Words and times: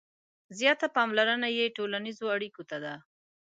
•زیاته 0.57 0.87
پاملرنه 0.95 1.47
یې 1.57 1.65
ټولنیزو 1.77 2.25
اړیکو 2.35 2.61
ته 2.69 2.77
ده. 2.83 2.93